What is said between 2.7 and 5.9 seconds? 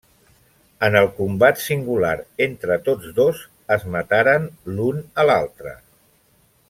tots dos, es mataren l'un a l'altre.